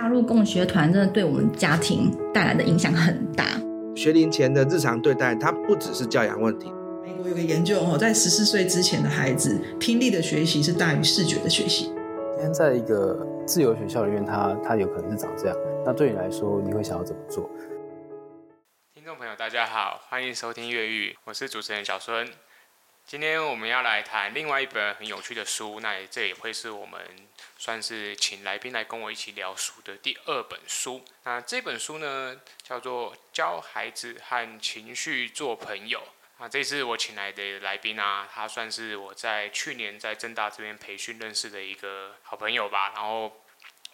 [0.00, 3.44] 加入共学团真的对我们家庭带来的影响很大。
[3.94, 6.72] 学龄前的日常对待，它不只是教养问题。
[7.02, 11.92] 美国有个研究哦，在十四岁之前的孩子，听力的学习是大于视觉的学习。
[12.32, 15.56] 今天在一个自由学校里面，他他有可能是长这样。
[15.84, 17.50] 那对你来说，你会想要怎么做？
[18.94, 22.26] 听众朋友，大家好，欢迎收听《越狱》，我是主持人小孙。
[23.10, 27.00] 今天我们要来谈另外一本很有趣的书，那这也会是我们
[27.58, 31.04] 算是请来宾来跟我一起聊书的第二本书。
[31.24, 36.00] 那这本书呢，叫做《教孩子和情绪做朋友》。
[36.44, 43.42] 啊，这次我请来的来宾啊，他算是我在去年在正大这边培训认识的一个好朋友吧，然后。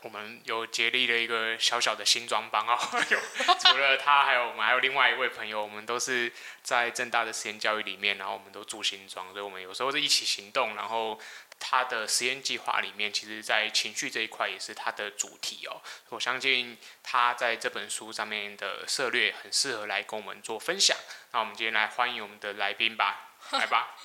[0.06, 2.78] 我们有结立了一个小小的新装帮哦，
[3.10, 3.18] 有
[3.58, 10.76] 除了他，还有我们还有另外一位朋友，我们都是在正大的实验教育里面，然后我们都住新庄，所以我们有时候是一起行动。
[10.76, 11.20] 然后
[11.58, 15.82] 他的实验计划里面，其实在情绪这一块也是他的主题哦。
[16.10, 20.96] 我相信他在这本书上面的策略很适合来跟我们做分享。
[21.32, 23.96] 那我们今天来欢迎我们的来宾吧，来吧。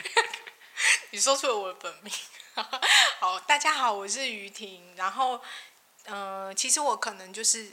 [1.12, 2.12] 你说出了我的本名。
[3.18, 4.94] 好，大家好，我是于婷。
[4.96, 5.40] 然后，
[6.04, 7.72] 嗯、呃，其实我可能就是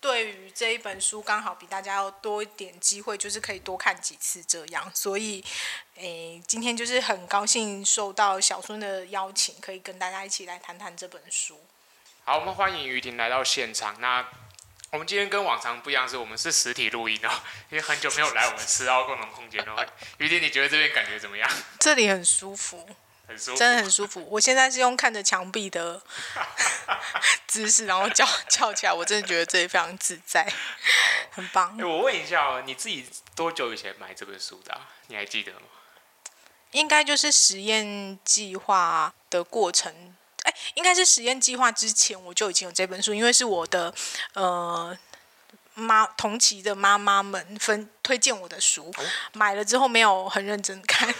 [0.00, 4.88] 对于这一本书，刚好比大家要多一点机会，就是可以多看几次这样。
[4.94, 5.44] 所以，
[5.96, 11.60] 诶，今天就是很高兴受到小孙的邀请，可以跟大家一起来谈谈这本书。
[12.24, 14.00] 好，我们欢迎于婷来到现场。
[14.00, 14.24] 那
[14.90, 17.30] 我们今天跟往常不一样，是我们是实体录音哦，
[17.70, 19.84] 因为很久没有来我们十号共同空间了。
[20.18, 21.50] 于婷，你觉得这边感觉怎么样？
[21.80, 22.88] 这里很舒服。
[23.38, 24.26] 真的很舒服。
[24.30, 26.00] 我现在是用看着墙壁的
[27.46, 30.46] 姿势，然后叫叫起来，我真的觉得这里非常自在，
[31.30, 31.76] 很棒。
[31.78, 34.88] 欸，我问一下哦，你自己多久以前买这本书的啊？
[35.08, 35.60] 你还记得吗？
[36.72, 40.14] 应该就是实验计划的过程。
[40.44, 43.94] 哎，应该是实验计划之前我就已经有这本书，因为是我的
[44.32, 44.96] 呃
[45.74, 51.14] 妈同期的妈妈们分推荐我的书，哦，买了之后没有很认真看。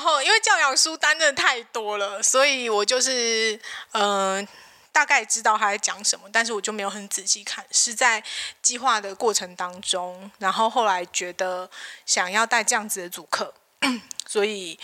[0.00, 3.60] 然后，因为教养书单真的太多了，所以我就是
[3.92, 4.48] 嗯、
[4.90, 7.62] 大概知道他在讲什么，但是我就没有很仔细看。
[7.70, 8.24] 是在
[8.62, 11.70] 计划的过程当中，然后后来觉得
[12.06, 13.52] 想要带这样子的主课，
[14.26, 14.80] 所以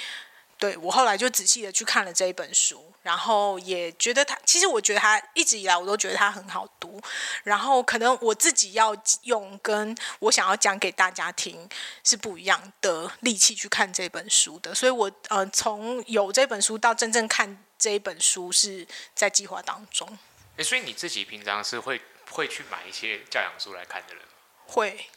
[0.58, 2.92] 对我后来就仔细的去看了这一本书。
[3.02, 7.00] 然后也觉得他，其实我觉得他一直以来我都觉得他很好读。
[7.44, 11.68] 然后可能我自己要用跟我想要讲给大家听
[12.02, 14.74] 是不一样的力气去看这本书的。
[14.74, 18.84] 所以我呃从有这本书到真正看这一本书是
[19.14, 20.18] 在计划当中。
[20.56, 24.30] 诶，所以你自己平常是会会去买一些教养书来看的人吗？
[24.66, 25.08] 会，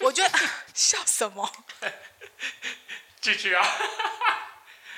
[0.00, 0.38] 我觉得
[0.74, 1.48] 笑什么？
[3.22, 3.64] 继续啊。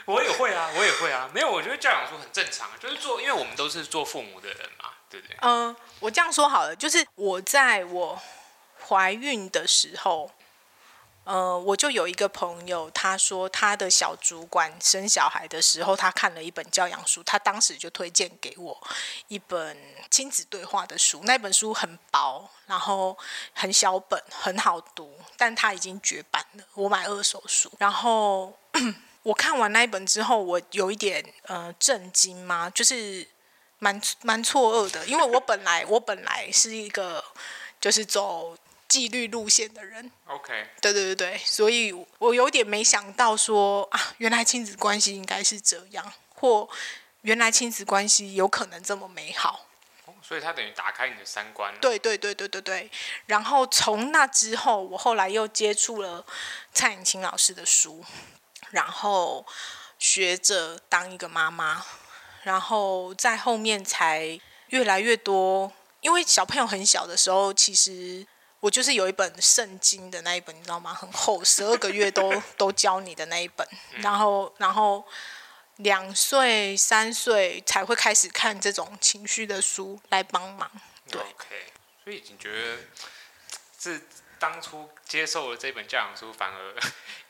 [0.13, 1.31] 我也会啊，我也会啊。
[1.33, 5.37] 没有，我觉得教养书很正常，就是做，因为我们都是做父母的人嘛，对不对？
[5.41, 8.21] 嗯、我这样说好了，就是我在我
[8.87, 10.31] 怀孕的时候，
[11.25, 18.87] 呃，我就有一个朋友，他说他的小主管生小孩的时候，他看了一本教养书，他当时就推荐给我
[19.29, 19.75] 一本
[20.11, 21.23] 亲子对话的书。
[21.25, 23.17] 那本书很薄，然后
[23.55, 26.65] 很小本，很好读，但他已经绝版了。
[26.75, 28.59] 我买二手书，然后。
[29.25, 33.27] 我看完那一本之后，我有一点呃震惊嘛，就是
[33.79, 37.25] 蛮蛮错愕的，因为我本来我本来是一个
[37.81, 38.55] 就是走
[38.87, 46.69] 纪律路线的人，OK，对对对对，所以我有点没想到说啊，原来亲子关系应该是这样，或
[47.23, 49.67] 原来亲子关系有可能这么美好，
[50.21, 51.75] 所以他等于打开你的三观。
[51.81, 52.91] 对对对对对对，
[53.25, 56.27] 然后从那之后，我后来又接触了
[56.75, 58.05] 蔡颖清老师的书。
[58.71, 59.45] 然后
[59.99, 61.85] 学着当一个妈妈，
[62.43, 64.39] 然后在后面才
[64.69, 65.73] 越来越多。
[66.01, 68.27] 因为小朋友很小的时候，其实
[68.61, 70.93] 我就是有一本圣经的那一本，你知道吗？
[70.93, 73.67] 很厚，十二个月都都教你的那一本。
[74.03, 75.05] 然后，然后
[75.77, 80.71] 两岁、三岁才会开始看这种情绪的书来帮忙。
[81.11, 81.73] 对，OK。
[82.03, 82.79] 所以你觉得
[83.79, 84.03] 是？
[84.37, 86.75] 当初接受了这本教养书，反而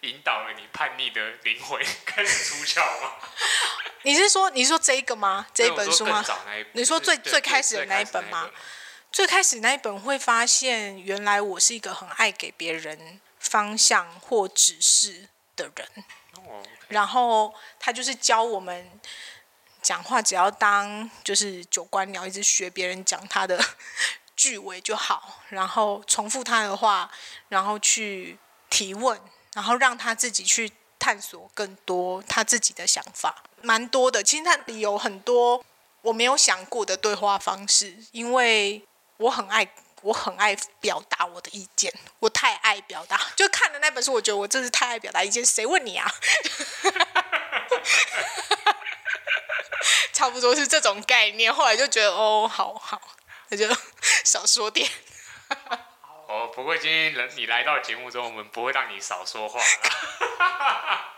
[0.08, 3.12] 引导了你叛逆的灵魂开始出窍吗？
[4.02, 5.46] 你是说你是说这个吗？
[5.54, 6.24] 这一本书吗？
[6.72, 8.50] 你说最最开始的那一本吗？
[9.10, 15.88] 最开始那一本会发现，原来我是一个很爱给别人方向或指示的人。
[16.88, 19.00] 然后他就是教我们
[19.80, 23.58] 讲话，只要当就是九官鸟，一直学别人讲他的。
[24.36, 27.08] 句尾就好，然后重复他的话，
[27.48, 28.36] 然后去
[28.68, 29.18] 提问，
[29.54, 34.22] 然后让他自己去探索更多他自己的想法，蛮多的。
[34.22, 35.64] 其实他里有很多
[36.02, 38.84] 我没有想过的对话方式，因为
[39.16, 39.66] 我很爱，
[40.02, 43.20] 我很爱表达我的意见，我太爱表达。
[43.36, 45.44] 就看了那本书，我觉得我真是太爱表达意见。
[45.44, 46.12] 谁问你啊？
[50.12, 51.52] 差不多是这种概念。
[51.52, 53.00] 后来就觉得，哦，好好，
[53.48, 53.68] 那就
[54.24, 54.90] 少说点。
[56.26, 59.60] 哦，不过今天你来到节目中，我们不会让你少说话。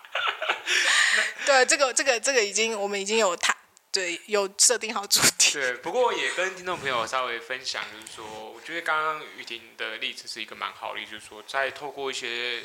[1.47, 3.56] 对，这个这个这个已经我们已经有谈，
[3.93, 5.53] 对，有设定好主题。
[5.53, 12.64] 对，不过也跟听众朋友稍微分享，就是说，我觉得刚刚雨婷的例子是一个蛮好的例子，就是说，在透过一些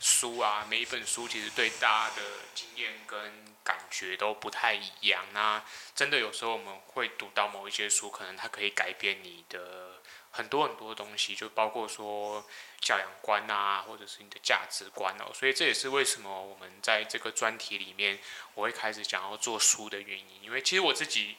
[0.00, 2.22] 书啊，每一本书其实对大家的
[2.54, 5.24] 经验跟感觉都不太一样。
[5.32, 5.62] 那
[5.94, 10.00] 真的有时候我们会读到某一些书，可能它可以改变你的。
[10.34, 12.42] 很多很多东西，就包括说
[12.80, 18.18] 教养观啊，或者是你的价值观哦，所以这也是为什么我们在这个专题里面，
[18.54, 20.42] 我会开始想要做书的原因。
[20.42, 21.36] 因为其实我自己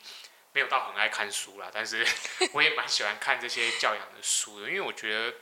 [0.52, 2.06] 没有到很爱看书啦，但是
[2.54, 4.70] 我也蛮喜欢看这些教养的书的。
[4.70, 5.34] 因为我觉得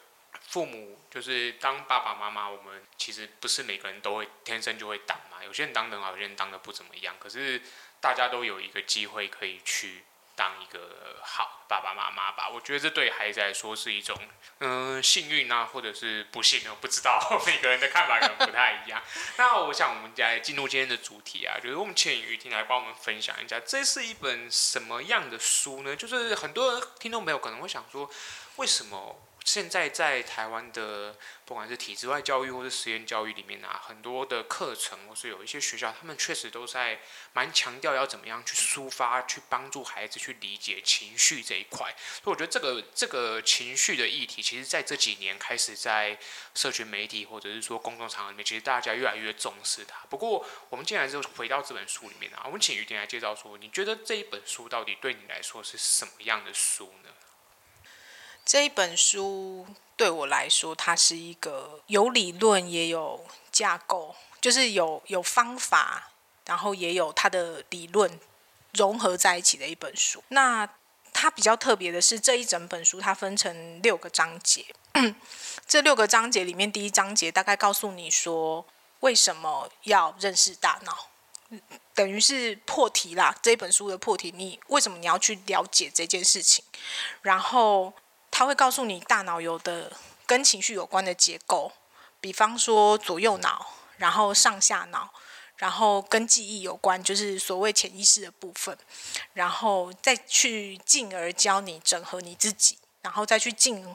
[0.47, 7.17] 父母就是当爸爸妈妈，我们其实不是每个人都会天生就会当嘛，有些人当得好，有些人当得不怎么样。
[7.19, 7.61] 可是
[7.99, 10.05] 大家都有一个机会可以去。
[10.35, 14.17] 当一个好爸爸妈妈吧，我觉得这对孩子来说是一种
[14.59, 19.01] 嗯、幸运啊，或者是不幸，我不知道 每个人的看法可能不太一样。
[19.37, 25.95] 那我想我们来进入今天的主题啊，就是我们请雨婷来帮我们分享一下，这是一本什么样的书呢？
[25.95, 28.09] 就是很多人听众朋友可能会想说，
[28.57, 29.27] 为什么？
[29.43, 36.99] 现在在台湾的，不管是体制外教育或是实验教育里面啊，很多的课程或是有一些学校，他们确实都在
[37.33, 41.93] 蛮强调要怎么样去抒发、去帮助孩子去理解情绪这一块。
[42.23, 46.17] 所以我觉得这个这个情绪的议题，其实在这几年开始在
[46.53, 50.05] 社群媒体或者是说公众场合里面，其实大家越来越重视它。
[50.07, 57.09] 不过我们进来之后回到这本书里面啊，我们请雨婷来介绍说，你觉得这一本书到底对你来说是什么样的书呢？
[58.43, 59.65] 这一本书
[59.95, 66.11] 对我来说，它是一个有理论也有架构，就是有有方法，
[66.45, 68.19] 然后也有它的理论
[68.73, 70.21] 融合在一起的一本书。
[70.29, 70.67] 那
[71.13, 74.65] 它比较特别的是，这一整本书它分成六个章节。
[75.67, 78.65] 这六个章节里面，第一章节大概告诉你说，
[79.01, 81.07] 为什么要认识大脑，
[81.93, 83.37] 等于是破题啦。
[83.41, 86.65] 这一本书的破题，你为什么你要去了解这件事情？
[87.21, 87.93] 然后。
[88.41, 89.95] 他会告诉你大脑有的
[90.25, 91.71] 跟情绪有关的结构，
[92.19, 93.67] 比方说左右脑，
[93.97, 95.13] 然后上下脑，
[95.57, 98.75] 然后跟记忆有关，就是所谓潜意识的部分，
[99.33, 103.85] 然后再去进而教你整合你自己，然后再去进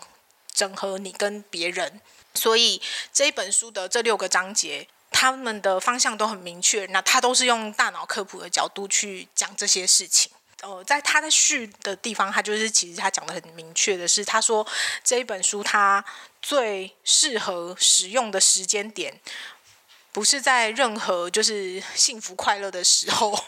[0.54, 2.00] 整合你跟别人。
[2.32, 2.81] 所以
[3.12, 10.31] 这一本书的这六个章节，他们的方向都很明确，那他都是用大脑科普的角度去讲这些事情。
[10.62, 14.67] 呃，在他的序的地方，他就是其实他讲的很明确的是，他说
[15.05, 16.03] 这一本书他
[16.41, 19.20] 最适合使用的时间点，
[20.12, 23.38] 不是在任何就是幸福快乐的时候，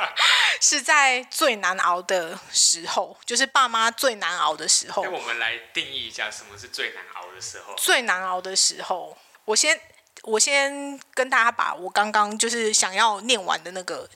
[0.60, 5.02] 是在最难熬的时候，就是爸妈最难熬的时候。
[5.02, 7.74] 那我们来定义一下什么是最难熬的时候。
[7.76, 9.16] 最难熬的时候，
[9.46, 9.80] 我先
[10.24, 14.06] 我先跟大家把我刚刚就是想要念完的那个。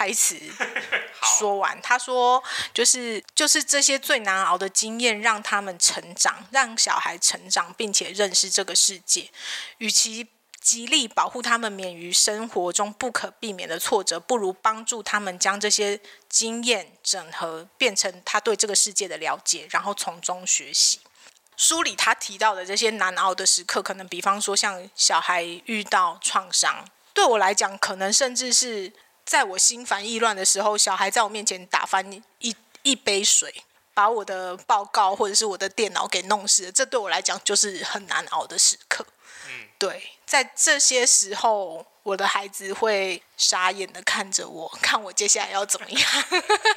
[0.00, 0.34] 台词
[1.38, 2.42] 说完，他说
[2.72, 9.30] ：“就是就是这些最难熬的经验，让他们成长，让小孩成长，并且认识这个世界。
[9.76, 10.26] 与其
[10.58, 21.00] 极力保护他们免于生活中不可避免的挫折，不如帮助他们将这些经验整合，变成他对这个世界的了解，然后从中学习。”
[21.58, 28.90] 书里他提到的这些难熬的时刻，可能比方说像小孩遇到创伤，对我来讲，可能甚至是。
[29.30, 32.04] 在我心烦意乱的时候，小孩在我面前打翻
[32.40, 33.62] 一一杯水，
[33.94, 39.06] 把我的报告或者是我的电脑给弄湿了，这对我来讲就是很难熬的时刻。
[39.46, 41.86] 嗯，对，在这些时候。
[42.02, 46.02] 我的孩子会傻眼的看着我，看我接下来要怎么样。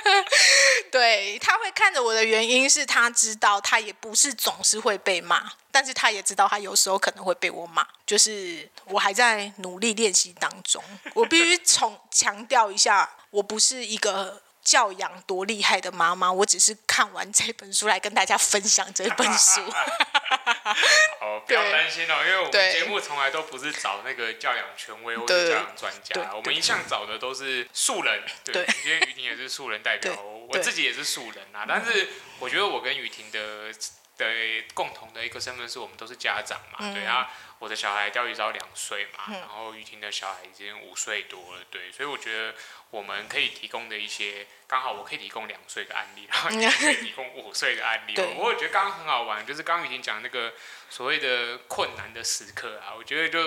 [0.92, 7.88] 对，他会看着我的原因是他知道他也不是总是会被骂，但是他也知道他有时候可能会被我骂。
[8.06, 10.84] 就是我还在努力练习当中。
[11.14, 14.43] 我必须重强调一下，我不是一个。
[14.64, 19.62] 教养多厉害的妈妈，我只是看完这本书来跟大家分享这本书。
[21.22, 28.24] 哦，不要担心哦，因为我们节目从来都不是找那个教养权威或者教养专家，我们一向找的都是素人。
[28.46, 30.14] 对，今天雨婷也是素人代表，
[30.50, 31.66] 我自己也是素人啊。
[31.68, 33.74] 但是我觉得我跟雨婷的
[34.18, 34.26] 的
[34.74, 42.54] 共同的一个身份是我们都是家长嘛，嗯、对啊，我的小孩钓鱼只要两岁嘛，嗯、然后雨婷的小孩已经五岁多了，对，所以我觉得
[42.92, 48.36] 我们可以提供的一些，刚好我可以提供两岁的案例，然后 你可以提供五岁的案例，对。
[48.36, 50.54] 我觉得刚刚很好玩，就是刚刚雨婷讲那个
[50.90, 53.40] 所谓的困难的时刻啊，我觉得就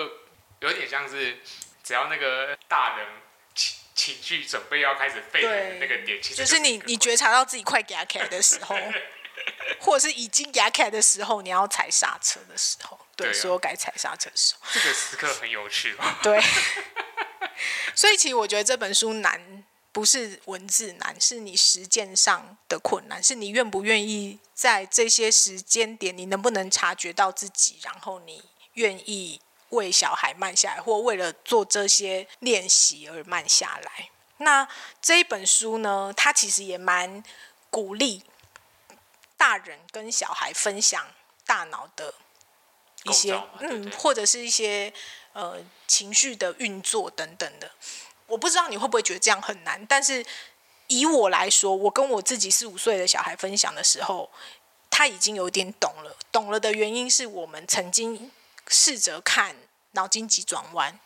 [0.59, 1.39] 有点像是
[1.81, 3.07] 只要那个大人
[3.55, 8.75] 情情绪准备要开始沸腾的那个点，其实就是你你觉察到自己快给他开的时候。
[9.79, 16.19] 或者是已经压开的时候，你要踩刹车的时候，对，所有该踩刹车的时候，这个时刻很有趣吧？
[16.23, 16.41] 对。
[17.95, 34.09] 所以其实我觉得这本书难，不是文字难，是你实践上的困难，是你愿不愿意在这些时间点，你能不能察觉到自己，然后你愿意为小孩慢下来，或为了做这些练习而慢下来。
[34.37, 34.67] 那
[35.01, 37.23] 这一本书呢，它其实也蛮
[37.71, 38.23] 鼓励。
[39.37, 41.07] 大人跟小孩分享
[41.45, 42.13] 大脑的
[43.03, 44.91] 一些，对对嗯，或者是一些
[45.33, 47.71] 呃情绪的运作等等的。
[48.25, 50.25] 我不知道你会不会觉得这样很难，但是
[50.87, 54.29] 以我来说，我跟我自己四五岁的小孩分享的时候，
[54.89, 56.17] 他已经有点懂了。
[56.31, 58.31] 懂了的原因是我们曾经
[58.67, 59.55] 试着看
[59.91, 60.99] 脑筋急转弯，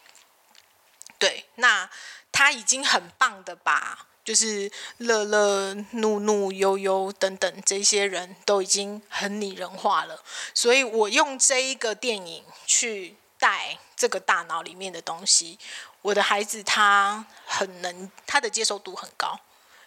[1.20, 1.90] 对，那
[2.32, 4.08] 他已经很棒的把。
[4.24, 10.24] 就是乐乐、怒怒、悠悠等等，这些人都已经很拟人化了。
[10.54, 15.58] 所以我用这一个电影去带这个大脑里面的东西。
[16.04, 19.40] 我的孩子他很能，他的接受度很高，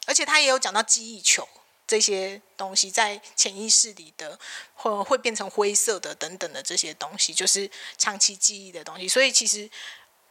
[0.07, 1.49] 而且他也有讲到记忆球
[1.87, 4.39] 这些东西在潜意识里的，
[4.75, 9.09] 会会变成灰色的等等的这些东西，就是长期记忆的东西。
[9.09, 9.69] 所以其实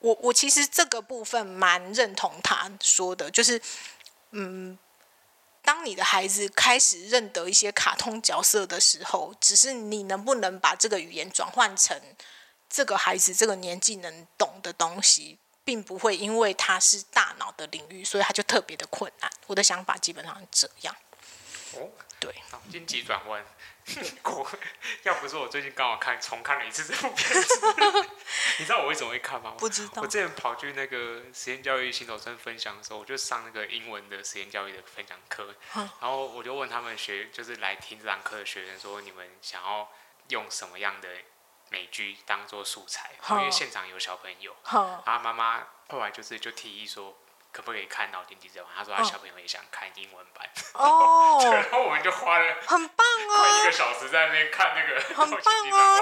[0.03, 3.59] 我我其实这个部分蛮认同他说的，就是。
[4.35, 4.79] 嗯，
[5.61, 11.95] 当你的孩子开始认得一些卡通角色的时候，只是你能不能把这个语言转换成
[12.67, 19.31] 这个孩子这个年纪能懂的东西，并不会因为他是大脑的领域，所以他就特别的困难。
[19.45, 20.95] 我的想法基本上是这样。
[21.75, 21.87] 哦，
[22.19, 23.45] 对，脑筋急转弯。
[24.23, 24.51] 我
[25.03, 27.59] 要不是我最近刚好看重看了一次这部片子，
[28.59, 29.53] 你知道我为什么会看吗？
[29.57, 30.01] 不知道。
[30.01, 39.91] 我之前跑去那个实验教育新手村分享的时候，我就上那个英文的实验教育的分享课，嗯、然后我就问他们学，就是来听这堂课的学生说，你们想要
[40.29, 41.09] 用什么样的
[41.69, 43.11] 美剧当做素材？
[43.29, 47.17] 嗯、因为现场有小朋友，嗯、然后妈妈后来就是就提议说。
[47.53, 48.73] 可不可以看脑筋急转弯？
[48.75, 50.49] 他说他小朋友也想看英文版。
[50.73, 51.39] 哦。
[51.53, 56.01] 然后我们就花了很棒啊，快一个小时在那边看那个很棒啊。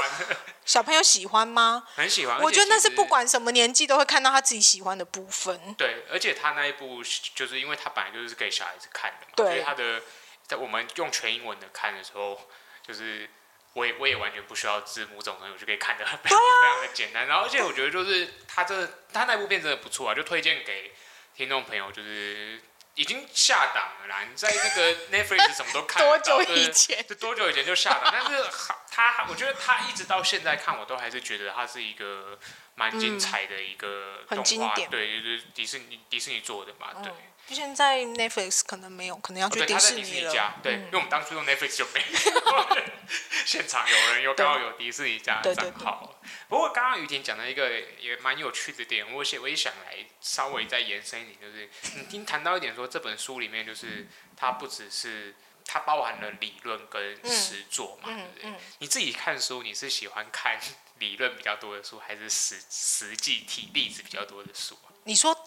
[0.65, 1.83] 小朋友喜欢吗？
[1.95, 2.39] 很喜欢。
[2.41, 5.75] 我觉得那是不管什么年纪都会看到他自己喜欢的部分。
[5.75, 7.03] 对，而且他那一部
[7.35, 10.01] 就是因为他本来就是给小孩子看的嘛，所以他的
[10.47, 12.39] 在我们用全英文的看的时候，
[12.87, 13.29] 就是
[13.73, 17.27] 我也我也完全不需要字幕这种东西，我就可以看得非常非常的简单。
[17.27, 20.93] 然后而且我觉得就是他这他那部片真的不错啊，就推荐给。
[21.35, 22.61] 听众朋友，就是
[22.95, 24.23] 已经下档了啦。
[24.29, 27.05] 你在那个 Netflix 什么都看到，多久以前？
[27.07, 28.09] 就多久以前就下档？
[28.11, 28.49] 但是
[28.91, 32.37] 他，我觉得他一直到现在看，我都还是觉得他是一个
[32.81, 34.75] 蛮精彩的一个动画。
[34.89, 37.11] 对，就是迪士尼迪士尼做的嘛，对。
[37.11, 37.15] 嗯
[37.47, 40.31] 现在 Netflix 可能没有，可能要去迪士尼了。
[40.31, 42.83] 哦、对，嗯、因为我们当初用 Netflix 就没有。
[43.45, 46.15] 现场有人有刚好有迪士尼家的账号。
[46.47, 47.69] 不过刚刚雨婷讲的一个
[47.99, 54.07] 也蛮有趣的点，我也我也想来稍微再延伸一点，就是你听谈到一点说这本书里面就是
[54.37, 55.35] 它不只是
[55.65, 58.49] 它包含了理论跟实作嘛，嗯、对不对？
[58.49, 60.57] 嗯嗯、你自己看书，你是喜欢看
[61.01, 64.77] 理论比较多的书，还是实实际体例子比较多的书？
[65.03, 65.37] 你说。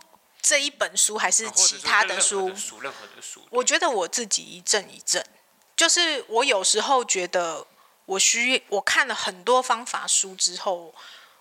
[0.47, 2.49] 这一本书还是其他的书？
[2.83, 3.49] 任何的书。
[3.49, 5.25] 我觉得我自己一阵一阵，
[5.75, 7.67] 就是我有时候觉得
[8.05, 10.95] 我需我看了很多方法书之后，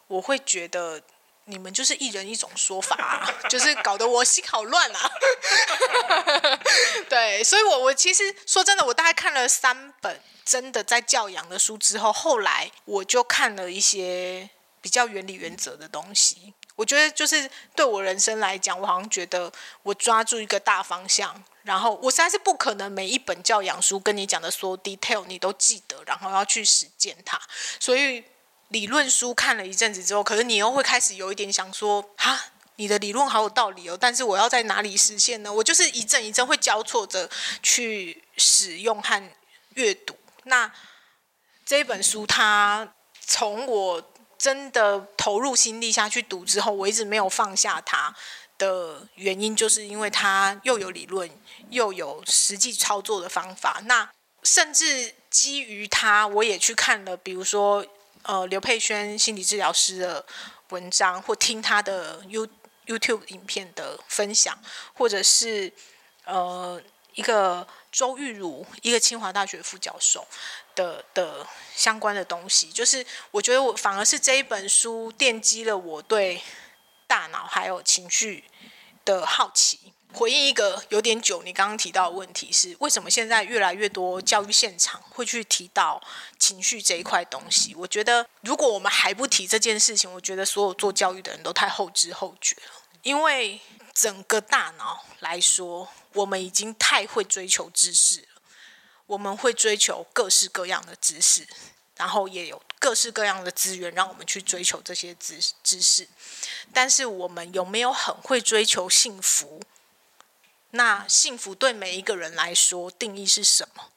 [0.07, 1.03] 我会觉得
[1.45, 5.11] 你们就是一人一种说法啊， 就是搞得我心好乱啊。
[7.09, 14.49] 对，所以我我其实说真的，我大概看了三本真的在教养的书之后，后来我就看了一些
[14.81, 16.53] 比较原理原则的东西。
[16.75, 19.51] 我觉得就是对我人生来讲，我好像觉得
[19.83, 27.39] 我抓住一个大方向，然后我实在是不可能每一本教养书跟你讲的所有 detail 你都记得，然后要去实践它。
[27.79, 28.23] 所以
[28.73, 32.37] 理论书看了一阵子之后，可是你又会开始有一点想说，哈，
[32.75, 35.53] 你的理论好有道理哦，但是我要在哪里实现呢？
[35.53, 37.29] 我就是一阵一阵会交错着
[37.61, 39.31] 去使用和
[39.75, 40.17] 阅读。
[40.43, 40.69] 那
[41.65, 42.93] 这本书它
[43.25, 44.09] 从我。
[44.35, 48.13] 真的投入心力下去读之后，我一直没有放下它
[48.57, 51.29] 的原因，就是因为它又有理论，
[51.69, 53.81] 又有实际操作的方法。
[53.85, 54.11] 那
[54.43, 57.85] 甚至基于他，我也去看了，比如说
[58.23, 60.25] 呃刘佩轩心理治疗师的
[60.69, 62.47] 文章，或听他的 You
[62.85, 64.57] YouTube 影片的分享，
[64.93, 65.71] 或者是
[66.25, 66.81] 呃
[67.13, 70.27] 一个周玉如，一个清华大学副教授
[70.75, 76.41] 的的相关的东西，就是我觉得我反而是这一本书奠基了我对
[77.07, 78.43] 大脑还有情绪
[79.05, 79.93] 的好奇。
[80.13, 86.01] 回应一个有点久，你刚刚提到的问题是，为什么现在越来越多教育现场会去提到
[86.37, 87.73] 情绪这一块东西？
[87.75, 92.71] 我觉得，如果我们还不提这件事情，我觉得所有做教育的人都太后知后觉了。
[93.01, 93.59] 因为
[93.93, 98.27] 整个大脑来说，我们已经太会追求知识了，
[99.07, 101.47] 我们会追求各式各样的知识，
[101.97, 106.07] 然后也有各式各样的资源让我们去追求这些知知识。
[106.71, 109.61] 但是，我们有没有很会追求幸福？
[110.75, 113.89] 那幸福对每一个人来说定义是什么？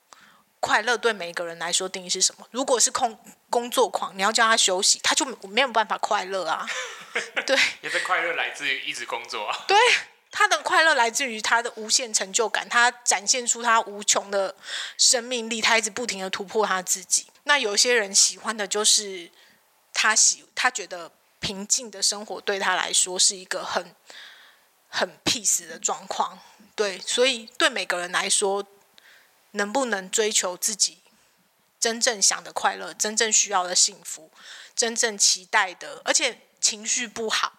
[0.60, 2.46] 快乐对每一个人来说定义是什么？
[2.50, 3.18] 如果是空
[3.48, 6.66] 工作狂，你要叫他休息，他就没有办法快乐啊。
[7.46, 9.56] 对，也是快乐来自于一直工作啊。
[9.66, 9.76] 对，
[10.30, 14.54] 他的快乐来自于他的无限成就感，他展现出他无穷的
[14.98, 17.26] 生命力，他一直不停的突破他自己。
[17.44, 19.30] 那有些人喜欢的就是
[19.94, 23.94] 他喜，他觉得平静的生活对他来说是一个很
[24.96, 26.38] 很 peace 的状况。
[26.74, 28.66] 对，所以对每个人来说，
[29.50, 31.00] 能不能追求自己
[31.78, 34.30] 真正想的快乐、真正需要的幸福、
[34.74, 37.52] 真正期待的，而且情绪不好，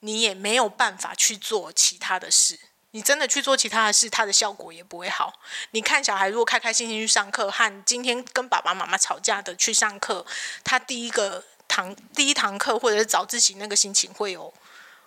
[0.00, 2.58] 你也没有办法去做其他的事。
[2.94, 5.40] 你真的去做其他的事，它的效果也不会好。
[5.70, 10.26] 你看小孩如果开开心心去上课，和今天跟爸爸妈妈吵架的去上课，
[10.62, 14.52] 他第一个堂第一堂课或者是早自习那个心情会有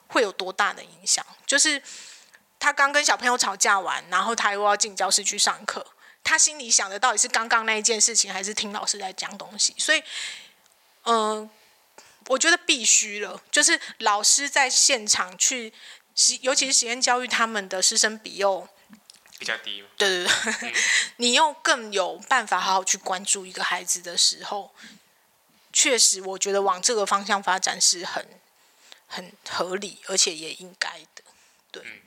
[0.08, 1.26] 会有多大的影响？
[1.46, 1.82] 就是。
[2.58, 5.86] 他刚跟小朋友吵架完，然后他又要进教室去上课。
[6.24, 9.76] 他心里想的到底是刚刚那一件事情，还是听老师在讲东西？
[9.78, 10.02] 所以，
[11.04, 11.50] 嗯、呃，
[12.28, 15.74] 我觉得必须了，就是老师在现场去，
[16.42, 18.68] 尤其是实验教育，他们的师生比又
[19.38, 19.84] 比较低。
[19.98, 20.74] 对对对，嗯、
[21.18, 24.74] 你又更有办法好好去关注一个孩子的时候，
[25.72, 28.26] 确实，我觉得往这个方向发展是很
[29.08, 31.24] 很合理，而且也应该的。
[31.72, 31.84] 对。
[31.86, 32.02] 嗯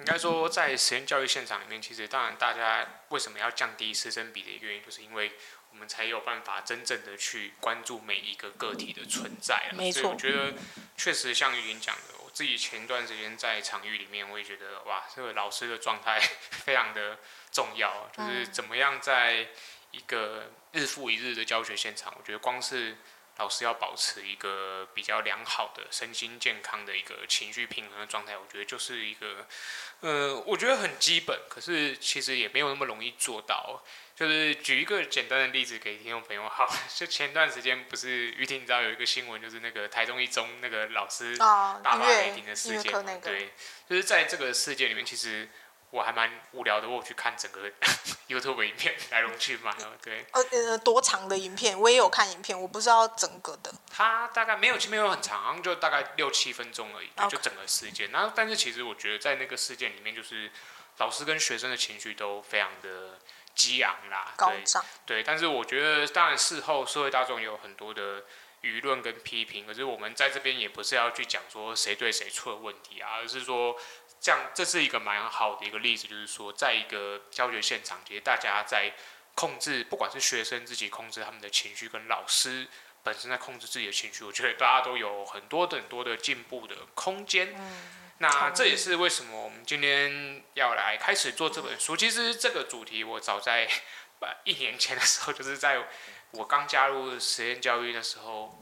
[0.00, 5.32] 应该说，在实验教育现场里面，其实当然大家为什么要降低师生比的原因，就是因为
[5.70, 9.70] 我们才有办法真正的去关注每一个个体的存在。
[9.72, 10.02] 没错。
[10.02, 10.52] 所以我觉得
[10.98, 16.20] 确实像玉林讲的，我自己前一段时间在场域里面，我也觉得哇，这个老师的状态
[16.50, 17.18] 非常的
[17.50, 19.48] 重要，就是怎么样在
[19.92, 22.98] 一个日复一日的教学现场，我觉得光是。
[23.38, 29.46] 老师要保持一个比较良好的身心健康的一个情绪平衡的状态，我觉得就是一个，
[30.00, 33.82] 呃，我觉得很基本，可是其实也没有那么容易做到。
[34.14, 43.50] 就是举一个简单的例子给听众朋友，好，就前段时间不是玉婷，你知道有一个新闻，就是那个台中一中那个老师大发雷霆的事件嘛，那个、对，
[43.88, 45.48] 就是在这个事件里面，其实。
[45.94, 47.70] 我还蛮无聊的，我去看整个
[48.26, 50.26] YouTube 影片来龙去脉，对。
[50.32, 51.78] 呃呃，多长的影片？
[51.78, 53.72] 我也有看影片，我不知道整个的。
[53.92, 58.10] 它大概没有，没有很长，好像就大概六七分钟而已.就整个事件。
[58.10, 60.50] 然后，但是其实我觉得在那个事件里面，就是
[60.96, 63.20] 老师跟学生的情绪都非常的
[63.54, 64.84] 激昂啦，高涨。
[65.06, 68.24] 对，但是我觉得，当然事后社会大众也有很多的
[68.62, 73.78] 舆论跟批评，可是我们在这边也不是要去讲说谁对谁错的问题啊，而是说。
[74.24, 78.90] 这样，这是一个蛮好的一个例子，就是说，在一个教学现场，其实大家在
[79.34, 82.66] 控制，不管是学生自己控制他们的情绪，跟老师
[83.02, 87.54] 本身在控制自己的情绪，我觉得大家都有很多很多的进步的空间。
[87.54, 91.94] 嗯，那这也是为什么我们今天要来开始做这本书。
[91.94, 93.68] 其实这个主题我早在
[94.44, 95.86] 一年前的时候，就是在
[96.30, 98.58] 我刚加入实验教育的时候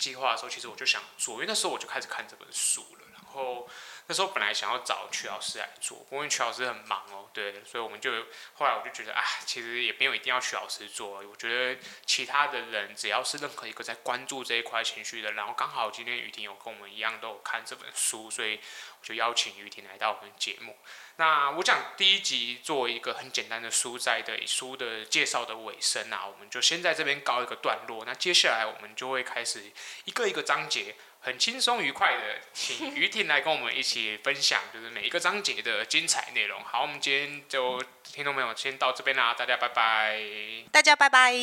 [0.00, 3.68] 计划的时候，其实我就想做，因为那时候我就开始看这本书了，然后。
[4.08, 8.10] 那时候本来想要找曲老师来做，不过曲老师很忙哦，对，所以我们就
[8.54, 18.60] 后来我就觉得啊，其实也没有一定要曲老师做，我觉得其他的人只要是任何一个在关注这一块情绪的，然后刚好今天雨婷有跟我们一样都有看这本书，所以
[19.00, 20.76] 我就邀请雨婷来到我们节目。
[21.18, 28.04] 那我讲第一集做一个很简单的书斋的书的介绍的尾声啊，我们就先在这边告一个段落。
[28.04, 29.72] 那接下来我们就会开始
[30.04, 30.94] 一个一个章节。
[31.18, 36.62] 很轻松愉快的，请于婷来跟我们一起分享，就是每一个章节的精彩内容。
[36.62, 40.22] 好，我们今天就听众朋友先到这边啦，大家拜拜。
[40.70, 41.34] 大家拜拜。